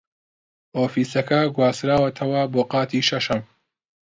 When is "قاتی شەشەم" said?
2.71-3.41